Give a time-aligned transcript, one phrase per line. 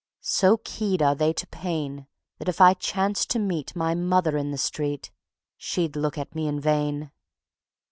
[0.23, 2.07] So keyed are they to pain,
[2.39, 5.11] That if I chanced to meet My mother in the street
[5.57, 7.11] She'd look at me in vain.